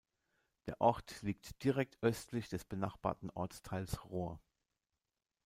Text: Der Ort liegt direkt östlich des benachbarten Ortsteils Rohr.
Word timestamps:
Der 0.65 0.81
Ort 0.81 1.21
liegt 1.21 1.63
direkt 1.63 1.99
östlich 2.01 2.49
des 2.49 2.65
benachbarten 2.65 3.29
Ortsteils 3.29 4.03
Rohr. 4.05 4.41